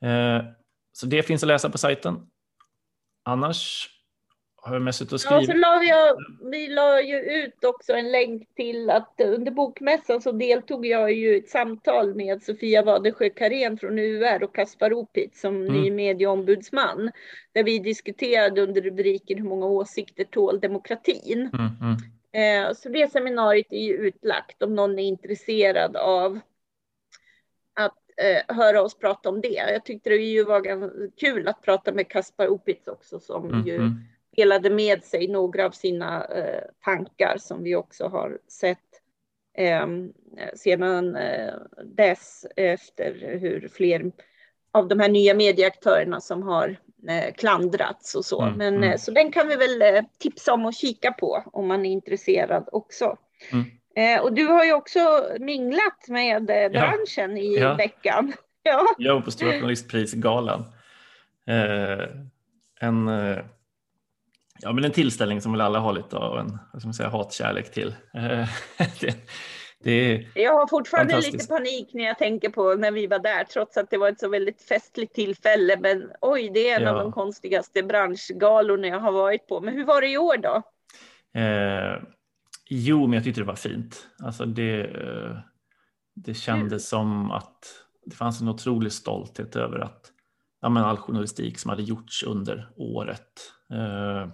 [0.03, 0.43] Eh,
[0.93, 2.31] så det finns att läsa på sajten.
[3.25, 3.89] Annars
[4.61, 5.49] har jag mest och skrivit.
[5.49, 6.17] Ja, så la jag,
[6.51, 11.35] vi la ju ut också en länk till att under bokmässan så deltog jag ju
[11.35, 15.75] i ett samtal med Sofia Wadesjö Karén från UR och Kaspar Opitz som mm.
[15.75, 17.11] ny medieombudsman.
[17.53, 21.51] Där vi diskuterade under rubriken Hur många åsikter tål demokratin?
[21.53, 21.97] Mm, mm.
[22.33, 26.41] Eh, så det seminariet är ju utlagt om någon är intresserad av
[27.75, 29.73] att eh, höra oss prata om det.
[29.73, 33.77] Jag tyckte det ju var kul att prata med Kaspar Opitz också som mm, ju
[33.77, 33.99] mm
[34.39, 38.79] delade med sig några av sina eh, tankar som vi också har sett
[39.59, 39.87] eh,
[40.55, 44.13] sedan eh, dess efter hur fler
[44.73, 46.77] av de här nya medieaktörerna som har
[47.09, 48.43] eh, klandrats och så.
[48.43, 48.91] Mm, Men mm.
[48.91, 51.91] Eh, så den kan vi väl eh, tipsa om och kika på om man är
[51.91, 53.17] intresserad också.
[53.53, 53.65] Mm.
[54.23, 57.43] Och du har ju också minglat med branschen ja.
[57.43, 57.75] i ja.
[57.75, 58.33] veckan.
[58.63, 60.65] Ja, jag var på Stora Journalistprisgalan.
[62.81, 63.09] en
[64.61, 67.09] Ja, men en tillställning som väl alla har lite av en vad ska man säga,
[67.09, 67.95] hatkärlek till.
[69.01, 69.15] det,
[69.83, 73.77] det jag har fortfarande lite panik när jag tänker på när vi var där, trots
[73.77, 75.79] att det var ett så väldigt festligt tillfälle.
[75.81, 76.91] Men oj, det är en ja.
[76.91, 79.61] av de konstigaste branschgalorna jag har varit på.
[79.61, 80.63] Men hur var det i år då?
[81.41, 82.03] Eh,
[82.69, 84.09] jo, men jag tyckte det var fint.
[84.23, 85.39] Alltså det, eh,
[86.15, 87.05] det kändes mm.
[87.05, 87.65] som att
[88.07, 90.13] det fanns en otrolig stolthet över att
[90.61, 93.53] ja, men all journalistik som hade gjorts under året.
[93.73, 94.33] Eh,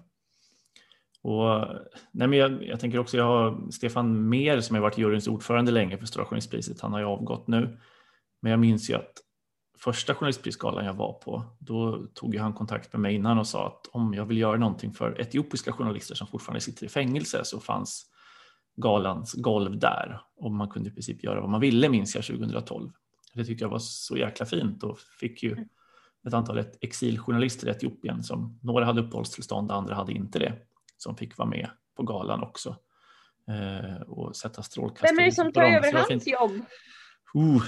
[1.25, 1.67] och,
[2.13, 5.73] nej men jag, jag, tänker också, jag har Stefan Mer som har varit juryns ordförande
[5.73, 7.79] länge för Stora journalistpriset, han har ju avgått nu.
[8.43, 9.13] Men jag minns ju att
[9.79, 13.87] första journalistprisgalan jag var på, då tog han kontakt med mig innan och sa att
[13.87, 18.07] om jag vill göra någonting för etiopiska journalister som fortfarande sitter i fängelse så fanns
[18.77, 22.91] galans golv där och man kunde i princip göra vad man ville minns jag 2012.
[23.35, 25.69] Det tyckte jag var så jäkla fint och fick ju mm.
[26.27, 30.53] ett antal exiljournalister i Etiopien som några hade uppehållstillstånd, andra hade inte det
[30.97, 32.77] som fick vara med på galan också
[33.49, 36.53] eh, och sätta strålkastare Vem är det som tar över hans jobb?
[37.37, 37.63] Uh,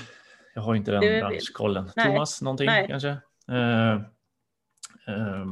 [0.57, 1.91] jag har inte den du, branschkollen.
[1.97, 2.07] Nej.
[2.07, 2.87] Thomas någonting Nej.
[2.89, 3.09] kanske?
[3.49, 3.93] Eh,
[5.09, 5.47] eh,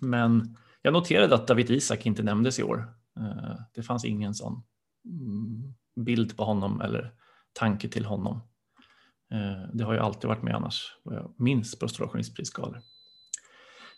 [0.00, 2.94] men jag noterade att David Isak inte nämndes i år.
[3.20, 4.62] Eh, det fanns ingen sån
[5.04, 5.74] mm,
[6.04, 7.12] bild på honom eller
[7.52, 8.40] tanke till honom.
[9.72, 12.80] Det har ju alltid varit med annars, vad jag minns på Stora Journalistprisgalor.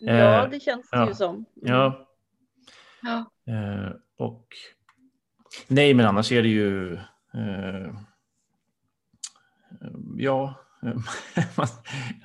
[0.01, 1.35] Ja, det känns det ja, ju som.
[1.35, 1.47] Mm.
[1.55, 2.09] Ja,
[3.05, 3.31] Ja.
[3.53, 4.47] Eh, och
[5.69, 6.95] nej, men annars är det ju
[7.35, 7.95] eh,
[10.17, 10.55] ja,
[11.57, 11.69] man,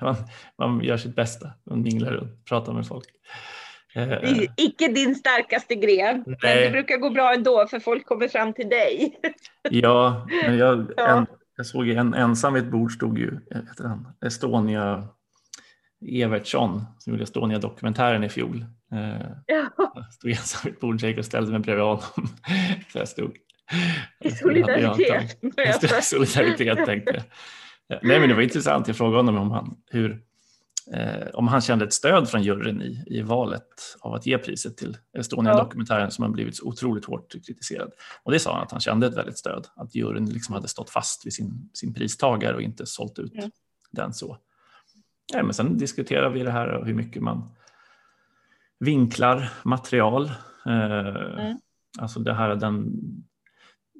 [0.00, 0.16] man,
[0.58, 1.50] man, gör sitt bästa.
[1.64, 3.08] Man minglar runt, pratar med folk.
[3.94, 6.36] Eh, icke din starkaste gren, nej.
[6.42, 9.20] men det brukar gå bra ändå för folk kommer fram till dig.
[9.70, 11.08] ja, men jag, ja.
[11.08, 15.08] En, jag såg en ensam vid ett bord stod ju heter han, Estonia
[16.06, 18.64] Evertsson som gjorde Estonia-dokumentären i fjol.
[18.92, 19.70] Eh, ja.
[19.76, 22.28] Jag stod ensam vid ett bord och ställde mig bredvid honom.
[22.92, 23.36] Så jag stod.
[24.20, 25.38] I solidaritet.
[25.42, 27.22] I solidaritet tänkte jag.
[28.02, 30.22] Nej men det var intressant, jag frågade honom om han, hur,
[30.92, 34.76] eh, om han kände ett stöd från juryn i, i valet av att ge priset
[34.76, 36.10] till Estonia-dokumentären ja.
[36.10, 37.92] som har blivit så otroligt hårt kritiserad.
[38.22, 40.90] Och det sa han att han kände ett väldigt stöd, att juryn liksom hade stått
[40.90, 43.50] fast vid sin, sin pristagare och inte sålt ut mm.
[43.90, 44.38] den så.
[45.32, 47.54] Ja, men sen diskuterar vi det här och hur mycket man
[48.78, 50.24] vinklar material.
[50.66, 51.58] Eh, mm.
[51.98, 52.92] Alltså det här den,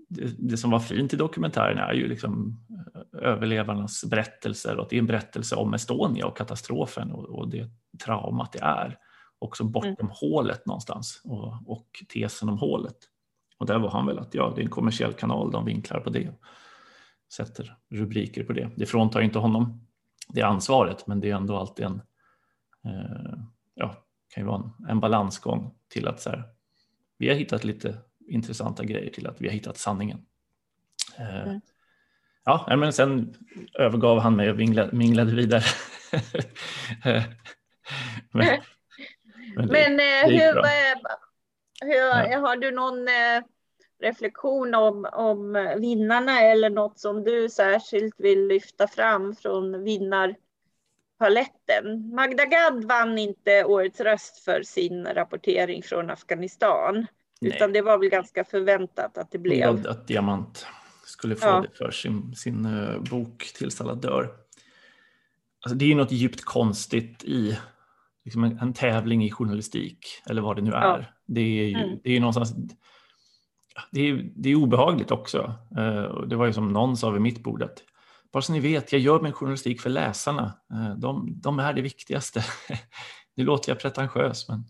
[0.08, 4.96] det, det, som var fint i dokumentären är ju liksom eh, överlevarnas berättelser och det
[4.96, 7.70] är en berättelse om Estonia och katastrofen och, och det
[8.04, 8.98] traumat det är.
[9.38, 10.12] Också bortom mm.
[10.14, 12.96] hålet någonstans och, och tesen om hålet.
[13.58, 16.10] Och där var han väl att ja, det är en kommersiell kanal, de vinklar på
[16.10, 16.32] det.
[17.32, 18.70] Sätter rubriker på det.
[18.76, 19.89] Det fråntar inte honom
[20.32, 22.02] det ansvaret, men det är ändå alltid en,
[22.84, 23.38] eh,
[23.74, 23.94] ja,
[24.34, 26.44] kan ju vara en, en balansgång till att så här,
[27.18, 30.26] vi har hittat lite intressanta grejer till att vi har hittat sanningen.
[31.18, 31.60] Eh, mm.
[32.44, 33.34] Ja, men sen
[33.78, 35.62] övergav han mig och minglade, minglade vidare.
[37.04, 37.22] men,
[39.56, 40.54] men, det, men eh, hur,
[41.80, 43.42] hur har du någon eh,
[44.00, 52.14] reflektion om, om vinnarna eller något som du särskilt vill lyfta fram från vinnarpaletten?
[52.14, 57.06] Magda Gad vann inte årets röst för sin rapportering från Afghanistan.
[57.40, 57.52] Nej.
[57.56, 59.86] Utan det var väl ganska förväntat att det blev.
[59.86, 60.66] Att Diamant
[61.04, 61.60] skulle få ja.
[61.60, 64.30] det för sin, sin uh, bok Tills alla dör.
[65.62, 67.58] Alltså, det är ju något djupt konstigt i
[68.24, 70.82] liksom en, en, tävling i journalistik eller vad det nu är.
[70.82, 71.04] Ja.
[71.26, 71.98] Det är ju mm.
[72.04, 72.54] det är någonstans
[73.90, 75.54] det är, det är obehagligt också.
[75.76, 77.82] Eh, det var ju som någon sa vid mitt bord att
[78.32, 80.52] bara så ni vet, jag gör min journalistik för läsarna.
[80.72, 82.44] Eh, de, de är det viktigaste.
[83.34, 84.64] nu låter jag pretentiös, men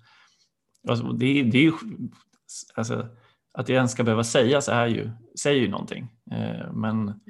[0.88, 1.72] alltså, det, det är ju,
[2.74, 3.06] alltså,
[3.52, 5.10] att det ens ska behöva sägas är ju,
[5.42, 6.08] säger ju någonting.
[6.30, 7.20] Eh, men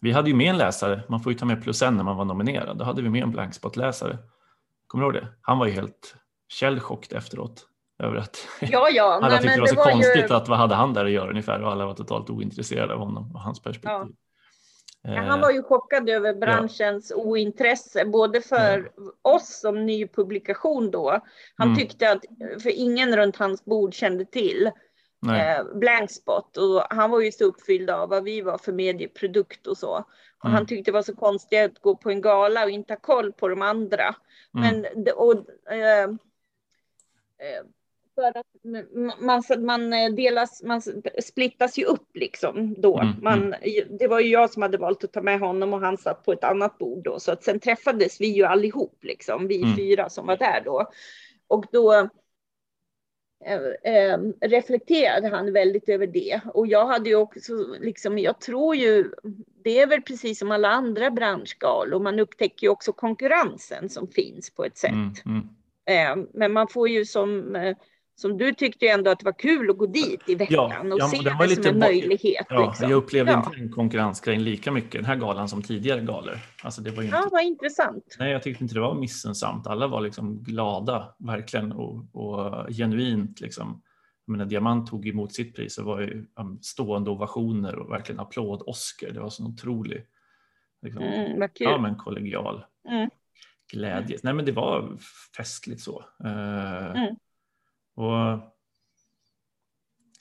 [0.00, 2.16] vi hade ju med en läsare, man får ju ta med plus en när man
[2.16, 4.18] var nominerad, då hade vi med en blankspot-läsare.
[4.86, 5.28] Kommer du ihåg det?
[5.40, 6.14] Han var ju helt
[6.48, 7.69] källchockad efteråt
[8.00, 10.34] över att ja, ja, alla tyckte det var så var konstigt ju...
[10.34, 13.32] att vad hade han där att göra ungefär och alla var totalt ointresserade av honom
[13.34, 13.90] och hans perspektiv.
[13.90, 14.08] Ja.
[15.02, 19.30] Ja, han var ju chockad över branschens ointresse, både för ja.
[19.34, 21.20] oss som ny publikation då.
[21.54, 21.78] Han mm.
[21.78, 22.24] tyckte att,
[22.62, 24.66] för ingen runt hans bord kände till
[25.26, 29.76] eh, Blankspot och han var ju så uppfylld av vad vi var för medieprodukt och
[29.76, 30.04] så.
[30.38, 30.54] Och mm.
[30.54, 33.32] Han tyckte det var så konstigt att gå på en gala och inte ha koll
[33.32, 34.14] på de andra.
[34.54, 34.80] Mm.
[34.80, 35.34] Men, och,
[35.72, 36.04] eh,
[37.40, 37.64] eh
[38.20, 38.46] för att
[39.20, 40.82] man, man, eh, delas, man
[41.22, 42.98] splittas ju upp liksom då.
[42.98, 43.22] Mm, mm.
[43.22, 43.54] Man,
[43.98, 46.32] det var ju jag som hade valt att ta med honom och han satt på
[46.32, 47.20] ett annat bord då.
[47.20, 49.76] Så att sen träffades vi ju allihop liksom, vi mm.
[49.76, 50.90] fyra som var där då.
[51.48, 51.94] Och då
[53.44, 56.40] eh, eh, reflekterade han väldigt över det.
[56.54, 59.10] Och jag hade ju också, liksom, jag tror ju,
[59.64, 64.50] det är väl precis som alla andra branschgalor, man upptäcker ju också konkurrensen som finns
[64.50, 64.90] på ett sätt.
[64.90, 66.28] Mm, mm.
[66.34, 67.56] Men man får ju som
[68.20, 70.94] som du tyckte ju ändå att det var kul att gå dit i veckan ja,
[70.94, 72.46] och ja, se det, det som en möjlighet.
[72.48, 72.90] Ja, liksom.
[72.90, 73.38] Jag upplevde ja.
[73.46, 76.38] inte den konkurrensgrejen lika mycket den här galan som tidigare galor.
[76.62, 78.16] Alltså det var inte, ja, vad intressant.
[78.18, 79.66] Nej, jag tyckte inte det var missunnsamt.
[79.66, 83.40] Alla var liksom glada, verkligen, och, och genuint.
[83.40, 83.82] Liksom.
[84.26, 86.26] Jag menar, Diamant tog emot sitt pris och var ju
[86.62, 89.10] stående ovationer och verkligen applåd-Oscar.
[89.10, 90.06] Det var så otrolig
[90.82, 93.10] liksom, mm, ja, men kollegial mm.
[93.72, 94.18] glädje.
[94.22, 94.96] Nej, men det var
[95.36, 96.04] festligt så.
[96.24, 97.12] Uh.
[97.94, 98.38] Och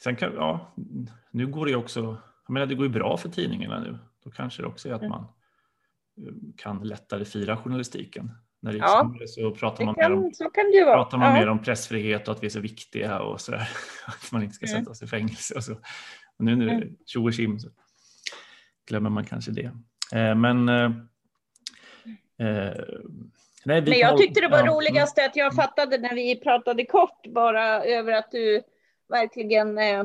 [0.03, 0.73] sen kan, ja,
[1.32, 3.97] nu går det också, jag menar det går ju bra för tidningarna nu.
[4.23, 5.10] Då kanske det också är att mm.
[5.10, 8.32] man eh, kan lättare fira journalistiken.
[8.62, 10.32] När det är ja, så pratar man, kan, mer, om,
[10.93, 11.34] pratar man ja.
[11.34, 13.69] mer om pressfrihet och att vi är så viktiga och så där.
[14.05, 14.79] Att man inte ska mm.
[14.79, 15.73] sättas i fängelse och så.
[16.38, 16.95] Och nu när det är mm.
[17.05, 17.69] tjo och kim så
[18.88, 19.71] glömmer man kanske det.
[20.13, 20.91] Eh, men eh,
[22.38, 22.84] eh
[23.65, 24.65] Nej, Men jag tyckte det var ja.
[24.65, 28.62] roligast att jag fattade när vi pratade kort bara över att du
[29.10, 30.04] verkligen eh,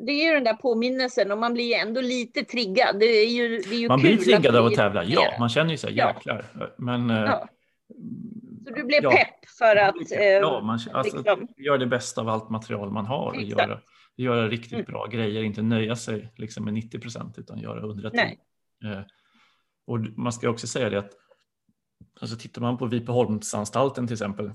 [0.00, 3.00] det är ju den där påminnelsen och man blir ändå lite triggad.
[3.00, 5.36] Det är ju, det är ju man blir triggad av att tävla, ja.
[5.38, 6.44] Man känner ju så här, jäklar.
[6.76, 7.48] Men, eh, ja.
[8.66, 11.48] Så du blev ja, pepp för att eh, ja, man, alltså, liksom.
[11.56, 13.80] göra det bästa av allt material man har och göra,
[14.16, 14.84] göra riktigt mm.
[14.84, 18.18] bra grejer, inte nöja sig liksom med 90 procent utan göra 110.
[18.18, 19.00] Eh,
[19.86, 21.12] och man ska också säga det att
[22.20, 24.52] Alltså tittar man på Vipeholmsanstalten till exempel,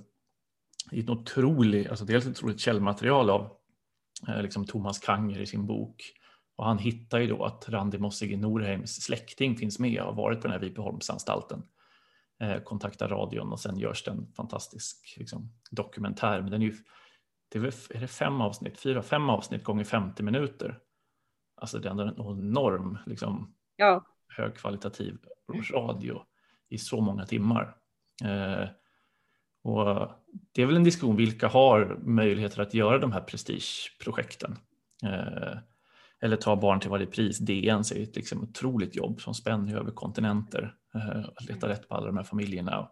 [0.92, 3.58] i ett otroligt, alltså dels ett otroligt källmaterial av
[4.28, 6.14] eh, liksom Thomas Kanger i sin bok.
[6.56, 10.42] Och han hittar ju då att Randi Mossige Norheims släkting finns med och har varit
[10.42, 11.64] på den här Vipeholmsanstalten.
[12.40, 16.42] Eh, kontaktar radion och sen görs det en fantastisk liksom, dokumentär.
[16.42, 16.76] Men den är ju,
[17.50, 20.80] det är, är det fem avsnitt, fyra, fem avsnitt gånger 50 minuter.
[21.56, 24.06] Alltså det är ändå en enorm, liksom, ja.
[24.28, 25.18] högkvalitativ
[25.74, 26.22] radio
[26.70, 27.76] i så många timmar.
[28.24, 28.70] Eh,
[29.64, 30.10] och
[30.52, 34.56] det är väl en diskussion, vilka har möjligheter att göra de här prestigeprojekten?
[35.04, 35.58] Eh,
[36.22, 37.40] eller ta barn till varje pris.
[37.40, 40.76] DN är ett liksom otroligt jobb som spänner över kontinenter.
[40.96, 42.90] Eh, att leta rätt på alla de här familjerna.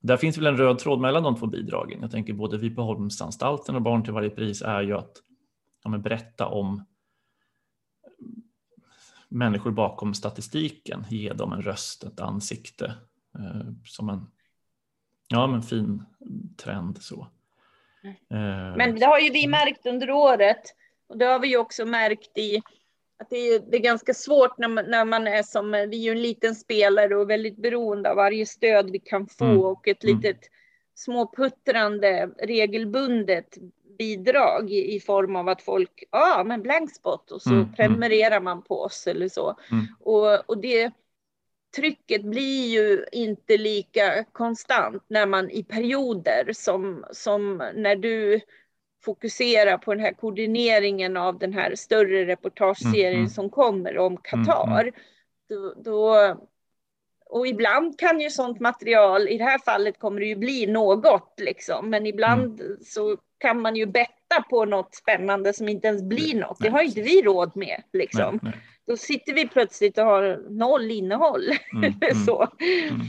[0.00, 2.00] Där finns väl en röd tråd mellan de två bidragen.
[2.00, 5.12] Jag tänker både Vipeholmsanstalten och Barn till varje pris är ju att
[5.84, 6.84] ja, berätta om
[9.28, 12.94] människor bakom statistiken, ge dem en röst, ett ansikte
[13.38, 14.26] eh, som en
[15.28, 16.02] ja, men fin
[16.56, 17.02] trend.
[17.02, 17.28] Så.
[18.04, 20.62] Eh, men det har ju vi märkt under året
[21.08, 22.62] och det har vi också märkt i
[23.18, 26.04] att det är, det är ganska svårt när man, när man är som, vi är
[26.04, 29.60] ju en liten spelare och väldigt beroende av varje stöd vi kan få mm.
[29.60, 30.16] och ett mm.
[30.16, 30.40] litet
[30.94, 33.58] småputtrande regelbundet
[33.98, 37.74] bidrag i, i, form av att folk, ja ah, men blankspot och så mm, mm,
[37.74, 39.58] prenumererar man på oss eller så.
[39.70, 39.86] Mm.
[40.00, 40.92] Och, och det
[41.76, 48.40] trycket blir ju inte lika konstant när man i perioder som, som när du
[49.04, 53.30] fokuserar på den här koordineringen av den här större reportageserien mm, mm.
[53.30, 54.92] som kommer om Qatar.
[55.48, 56.36] Då, då,
[57.28, 61.34] och ibland kan ju sånt material, i det här fallet kommer det ju bli något
[61.36, 62.76] liksom, men ibland mm.
[62.84, 66.58] så kan man ju betta på något spännande som inte ens blir något.
[66.60, 68.38] Det har inte vi råd med liksom.
[68.42, 68.62] Nej, nej.
[68.86, 71.44] Då sitter vi plötsligt och har noll innehåll.
[71.72, 72.48] Mm, mm, så.
[72.60, 73.00] Mm.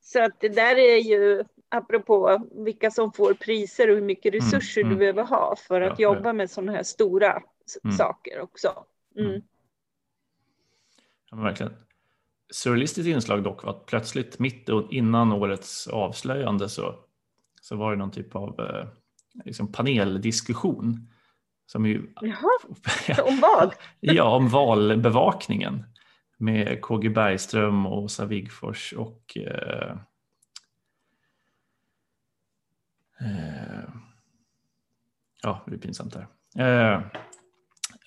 [0.00, 4.44] så att det där är ju apropå vilka som får priser och hur mycket mm,
[4.44, 4.98] resurser du mm.
[4.98, 7.42] behöver ha för att ja, jobba med sådana här stora
[7.98, 8.84] saker också.
[11.30, 11.72] Ja, verkligen.
[12.50, 16.94] Surrealistiskt inslag dock var att plötsligt mitt innan årets avslöjande så,
[17.60, 18.86] så var det någon typ av eh,
[19.44, 21.08] liksom paneldiskussion.
[21.66, 23.74] Som ju, Jaha, om vad?
[24.00, 25.84] ja, om valbevakningen
[26.38, 29.96] med KG Bergström och Åsa Wigfors och eh,
[33.20, 33.88] eh,
[35.42, 36.26] ja, det är pinsamt där.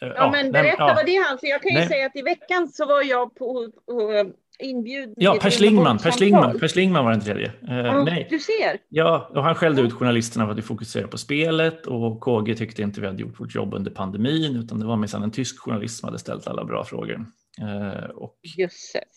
[0.04, 1.88] Eh, Ja, men berätta ja, vad det är för jag kan ju nej.
[1.88, 5.14] säga att i veckan så var jag på, på inbjuden.
[5.18, 7.52] Ja, Per Schlingman, per, Schlingman, per Schlingman var den tredje.
[7.70, 8.28] Uh, ja, nej.
[8.30, 8.78] Du ser.
[8.90, 12.82] Ja, och han skällde ut journalisterna för att vi fokuserar på spelet och KG tyckte
[12.82, 16.00] inte vi hade gjort vårt jobb under pandemin utan det var minsann en tysk journalist
[16.00, 17.26] som hade ställt alla bra frågor.
[17.62, 18.38] Uh, och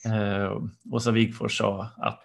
[0.06, 2.24] uh, Åsa Wigfors sa att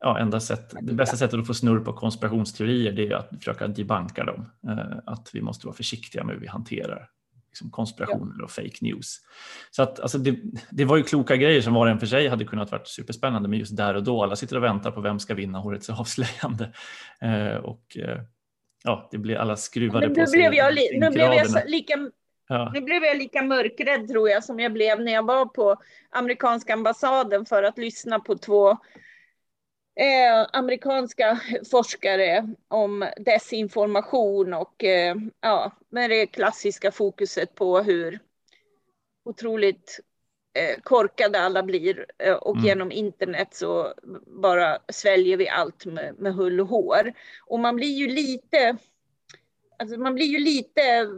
[0.00, 3.68] ja, enda sätt, det bästa sättet att få snurr på konspirationsteorier det är att försöka
[3.68, 4.50] debanka dem.
[5.06, 7.08] Att vi måste vara försiktiga med hur vi hanterar
[7.50, 8.44] liksom konspirationer ja.
[8.44, 9.16] och fake news.
[9.70, 10.36] Så att, alltså det,
[10.70, 13.48] det, var ju kloka grejer som var och en för sig hade kunnat varit superspännande,
[13.48, 16.72] men just där och då, alla sitter och väntar på vem ska vinna årets avslöjande.
[17.20, 18.20] Eh, och eh,
[18.84, 20.38] ja, det blev, alla skruvade men på sig.
[20.38, 22.10] Blev jag nu, blev jag lika,
[22.48, 22.70] ja.
[22.74, 25.76] nu blev jag lika mörkrädd tror jag som jag blev när jag var på
[26.10, 28.78] amerikanska ambassaden för att lyssna på två
[30.00, 38.18] eh, amerikanska forskare om desinformation och eh, ja, med det klassiska fokuset på hur
[39.24, 40.00] otroligt
[40.54, 42.66] eh, korkade alla blir eh, och mm.
[42.66, 43.94] genom internet så
[44.26, 47.12] bara sväljer vi allt med, med hull och hår.
[47.46, 48.76] Och man blir ju lite,
[49.78, 51.08] alltså man blir ju lite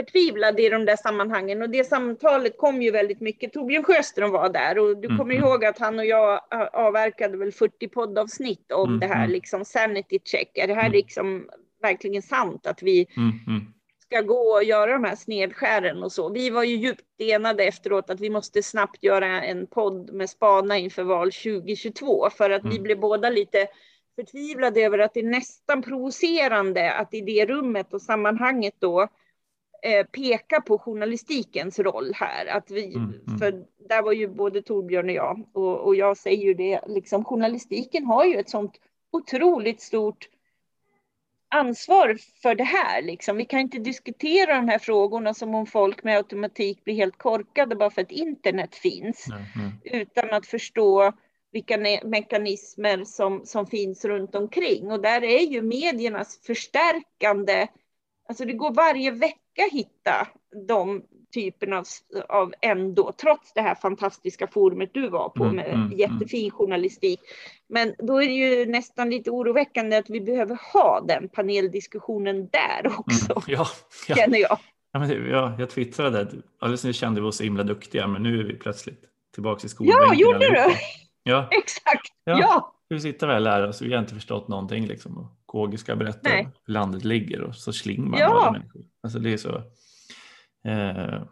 [0.00, 3.52] förtvivlad i de där sammanhangen och det samtalet kom ju väldigt mycket.
[3.52, 5.36] Torbjörn Sjöström var där och du kommer mm.
[5.36, 6.40] ihåg att han och jag
[6.72, 9.00] avverkade väl 40 poddavsnitt om mm.
[9.00, 10.58] det här liksom sanity check.
[10.58, 10.92] Är det här mm.
[10.92, 11.48] liksom
[11.82, 13.72] verkligen sant att vi mm, mm.
[13.98, 16.32] ska gå och göra de här snedskären och så.
[16.32, 20.78] Vi var ju djupt enade efteråt att vi måste snabbt göra en podd med spana
[20.78, 22.82] inför val 2022 för att vi mm.
[22.82, 23.66] blev båda lite
[24.16, 29.08] förtvivlade över att det är nästan provocerande att i det rummet och sammanhanget då
[29.82, 32.46] eh, peka på journalistikens roll här.
[32.46, 33.38] Att vi, mm, mm.
[33.38, 37.24] För där var ju både Torbjörn och jag, och, och jag säger ju det, liksom,
[37.24, 38.80] journalistiken har ju ett sånt
[39.12, 40.28] otroligt stort
[41.50, 43.02] ansvar för det här.
[43.02, 43.36] Liksom.
[43.36, 47.76] Vi kan inte diskutera de här frågorna som om folk med automatik blir helt korkade
[47.76, 49.26] bara för att internet finns.
[49.28, 49.72] Mm.
[49.84, 51.12] Utan att förstå
[51.52, 54.90] vilka mekanismer som, som finns runt omkring.
[54.90, 57.66] Och där är ju mediernas förstärkande,
[58.28, 59.39] alltså det går varje vecka
[59.72, 60.28] hitta
[60.66, 61.02] de
[61.34, 61.84] typerna av,
[62.28, 66.50] av ändå, trots det här fantastiska forumet du var på mm, med mm, mm, jättefin
[66.50, 67.20] journalistik.
[67.68, 72.80] Men då är det ju nästan lite oroväckande att vi behöver ha den paneldiskussionen där
[72.80, 73.66] mm, också, mm, ja,
[74.08, 74.16] ja.
[74.16, 74.58] känner jag.
[74.92, 78.40] Ja, men ja, jag twittrade alldeles nyss kände vi oss så himla duktiga, men nu
[78.40, 79.96] är vi plötsligt tillbaka i skolan.
[79.98, 80.74] Ja, gjorde du?
[81.22, 82.12] Ja, exakt.
[82.24, 82.40] Ja.
[82.40, 82.74] ja.
[82.90, 85.18] Vi sitter väl här och vi har inte förstått någonting liksom.
[85.18, 86.48] Och KG ska berätta Nej.
[86.66, 88.50] hur landet ligger och så Schlingmann ja.
[88.52, 88.82] människor.
[89.02, 89.62] Alltså det är så.
[90.64, 91.22] Eh,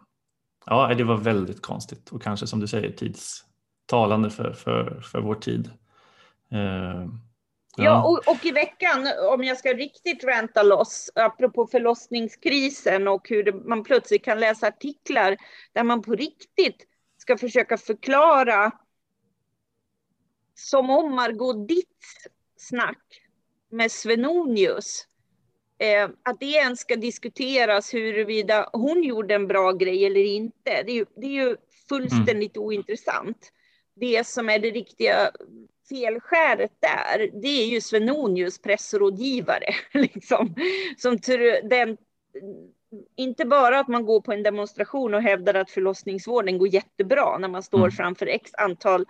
[0.65, 5.35] ja, det var väldigt konstigt och kanske som du säger tidstalande för, för, för vår
[5.35, 5.71] tid.
[6.51, 6.59] Eh,
[7.77, 13.29] ja, ja och, och, i veckan, om jag ska riktigt ränta loss, apropå förlossningskrisen och
[13.29, 15.37] hur det, man plötsligt kan läsa artiklar
[15.73, 16.85] där man på riktigt
[17.17, 18.71] ska försöka förklara
[20.59, 23.21] som om Margot Ditts snack
[23.69, 25.05] med Svenonius
[25.77, 30.83] eh, att det ens ska diskuteras huruvida hon gjorde en bra grej eller inte.
[30.83, 31.55] Det är ju, det är ju
[31.89, 32.67] fullständigt mm.
[32.67, 33.51] ointressant.
[33.95, 35.31] Det som är det riktiga
[35.89, 39.73] felskäret där, det är ju Svenonius pressrådgivare.
[39.93, 40.55] Liksom,
[40.97, 41.17] som
[41.63, 41.97] den,
[43.15, 47.47] inte bara att man går på en demonstration och hävdar att förlossningsvården går jättebra när
[47.47, 47.91] man står mm.
[47.91, 49.05] framför x antal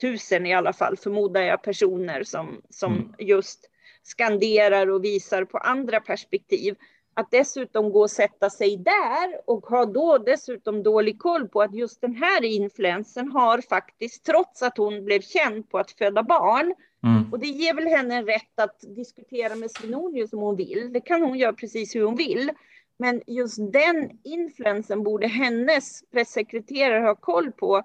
[0.00, 3.14] tusen i alla fall, förmodar jag, personer som, som mm.
[3.18, 3.70] just
[4.02, 6.74] skanderar och visar på andra perspektiv.
[7.14, 11.74] Att dessutom gå och sätta sig där och ha då dessutom dålig koll på att
[11.74, 16.74] just den här influensen har faktiskt, trots att hon blev känd på att föda barn,
[17.04, 17.32] mm.
[17.32, 20.92] och det ger väl henne en rätt att diskutera med Svenonius om hon vill.
[20.92, 22.50] Det kan hon göra precis hur hon vill.
[22.98, 27.82] Men just den influensen borde hennes pressekreterare ha koll på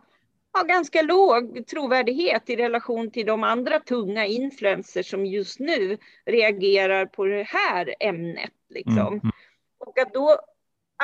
[0.54, 7.06] har ganska låg trovärdighet i relation till de andra tunga influencers som just nu reagerar
[7.06, 8.54] på det här ämnet.
[8.70, 8.97] Liksom.
[8.97, 9.14] Mm.
[9.14, 9.32] mm.
[9.78, 10.39] Och att då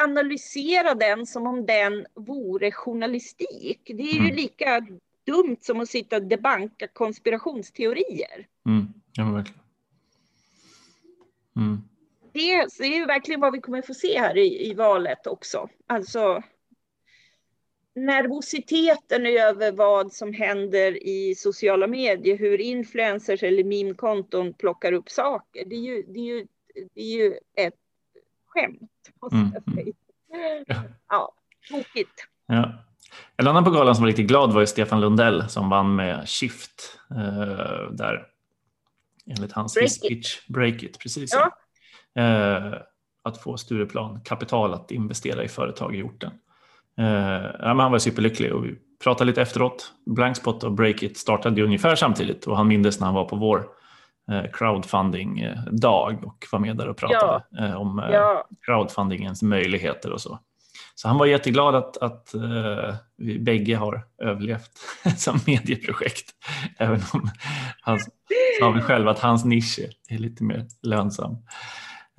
[0.04, 4.26] analysera den som om den vore journalistik, det är mm.
[4.26, 4.88] ju lika
[5.26, 8.47] dumt som att sitta och debanka konspirationsteorier.
[8.66, 8.88] Mm.
[9.14, 9.60] Ja, verkligen.
[11.56, 11.82] Mm.
[12.34, 15.70] Det, det är ju verkligen vad vi kommer få se här i, i valet också.
[15.88, 16.43] Alltså
[18.06, 25.66] nervositeten över vad som händer i sociala medier, hur influencers eller meme-konton plockar upp saker.
[25.66, 26.47] Det är ju, det är ju,
[26.95, 27.74] det är ju ett
[28.45, 28.91] skämt,
[29.32, 30.66] Mm.
[31.10, 31.34] Ja,
[31.70, 32.28] tokigt.
[32.47, 32.74] Ja.
[33.38, 36.30] En annan på galan som var riktigt glad var ju Stefan Lundell som vann med
[36.30, 38.28] Shift eh, där.
[39.26, 40.47] Enligt hans Break speech.
[40.47, 41.32] Break it, precis.
[41.34, 41.52] Ja.
[42.22, 42.82] Eh,
[43.24, 46.32] att få Stureplan kapital att investera i företag i orten.
[47.00, 49.93] Eh, ja, men han var superlycklig och vi pratade lite efteråt.
[50.06, 53.66] Blankspot och Breakit startade ungefär samtidigt och han mindes när han var på vår
[54.32, 60.39] eh, crowdfunding-dag och var med där och pratade eh, om Ja, crowdfundingens möjligheter och så.
[60.95, 64.72] Så han var jätteglad att, att eh, vi bägge har överlevt
[65.18, 66.32] som medieprojekt.
[66.78, 67.30] Även om
[67.82, 68.00] han
[68.60, 69.80] sa väl själv att hans nisch
[70.10, 71.38] är lite mer lönsam.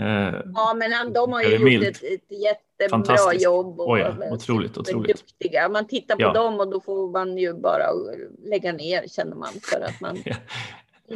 [0.01, 3.81] Eh, ja men han, de har ju gjort ett, ett jättebra jobb.
[3.81, 5.17] Och Oj, ja, otroligt, otroligt.
[5.17, 5.69] Duktiga.
[5.69, 6.33] Man tittar på Ja.
[6.33, 7.85] dem och då får man ju bara
[8.45, 10.35] lägga ner känner man för att man Ja.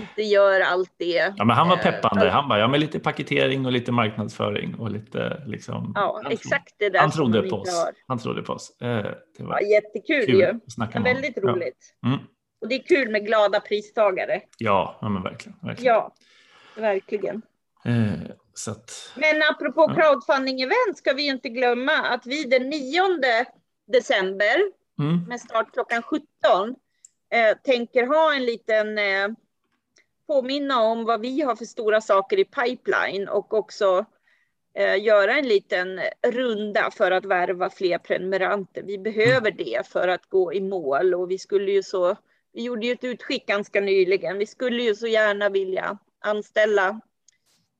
[0.00, 1.32] inte gör allt det.
[1.36, 2.30] Ja, men han var eh, peppande.
[2.30, 5.92] Han bara, ja, med lite paketering och lite marknadsföring och lite liksom.
[5.94, 7.84] Ja, han exakt det där Han trodde på oss.
[7.84, 7.92] har.
[8.06, 8.80] Han trodde på oss.
[8.80, 8.86] Eh,
[9.38, 10.60] det var Ja, jättekul kul ju.
[10.76, 11.02] Men honom.
[11.04, 11.42] väldigt Ja.
[11.48, 11.94] roligt.
[12.06, 12.18] Mm.
[12.60, 14.40] Och det är kul med glada pristagare.
[14.58, 15.58] Ja, ja men verkligen.
[15.62, 15.94] verkligen.
[15.94, 16.12] Ja,
[16.76, 17.42] verkligen.
[17.84, 18.12] Eh,
[18.70, 19.94] att, Men apropå Ja.
[19.94, 23.02] crowdfunding-event ska vi ju inte glömma att vi den 9
[23.86, 24.56] december
[24.98, 26.24] mm, med start klockan 17
[27.30, 29.28] eh, tänker ha en liten eh,
[30.26, 34.04] påminna om vad vi har för stora saker i pipeline och också
[34.78, 38.82] eh, göra en liten runda för att värva fler prenumeranter.
[38.82, 42.16] Vi behöver det för att gå i mål och vi skulle ju så,
[42.52, 44.38] vi gjorde ju ett utskick ganska nyligen.
[44.38, 47.00] Vi skulle ju så gärna vilja anställa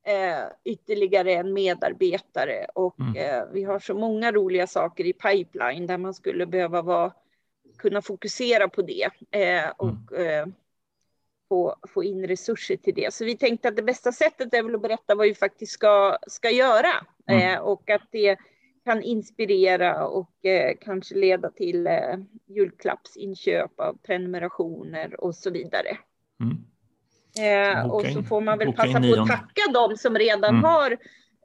[0.05, 3.15] eh, ytterligare en medarbetare och Mm.
[3.15, 7.13] eh, vi har så många roliga saker i pipeline där man skulle behöva vara,
[7.77, 10.47] kunna fokusera på det eh, och eh,
[11.49, 13.13] få, få in resurser till det.
[13.13, 16.17] Så vi tänkte att det bästa sättet är väl att berätta vad vi faktiskt ska,
[16.27, 17.53] ska göra Mm.
[17.55, 18.37] eh, och att det
[18.85, 20.31] kan inspirera och
[20.81, 21.87] kanske leda till
[22.45, 25.97] julklappsinköp av prenumerationer och så vidare.
[26.41, 26.57] mm.
[27.39, 30.63] Eh, och så får man väl boka passa på att tacka dem som redan Mm.
[30.63, 30.97] har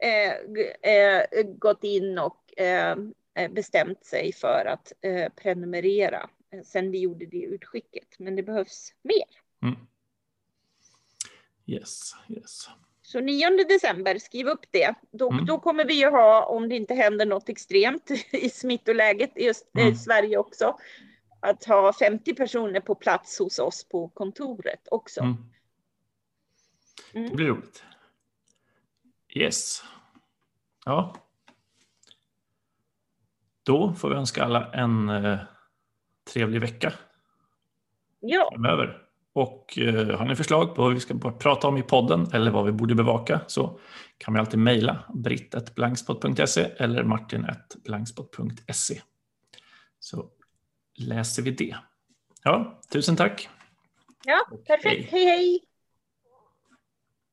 [0.02, 2.96] eh, eh, gått in och eh,
[3.34, 4.92] eh, bestämt sig för att
[5.42, 6.30] prenumerera
[6.64, 8.18] sen vi gjorde det utskicket.
[8.18, 9.24] Men det behövs mer.
[9.62, 9.76] Mm.
[11.66, 12.68] Yes, yes.
[13.02, 14.94] Så 9 december, skriv upp det.
[15.10, 15.46] Då, Mm.
[15.46, 19.66] då kommer vi ju ha, om det inte händer något extremt i smittoläget i just,
[19.78, 19.94] Mm.
[19.94, 20.76] Sverige också,
[21.40, 25.20] att ha 50 personer på plats hos oss på kontoret också.
[25.20, 25.36] Mm.
[27.14, 27.30] Mm.
[27.30, 27.84] Det blir roligt.
[29.28, 29.84] Yes.
[30.84, 31.14] Ja.
[33.62, 35.38] Då får vi önska alla en eh,
[36.32, 36.92] trevlig vecka
[38.20, 39.02] Ja, framöver.
[39.32, 42.66] Och eh, har ni förslag på vad vi ska prata om i podden eller vad
[42.66, 43.80] vi borde bevaka så
[44.18, 49.00] kan vi alltid mejla britt.blankspot.se eller martin.blankspot.se
[49.98, 50.30] så
[50.98, 51.76] läser vi det.
[52.42, 53.48] Ja, tusen tack.
[54.24, 55.10] ja perfekt.
[55.10, 55.24] hej.
[55.24, 55.38] hej.
[55.38, 55.69] hej.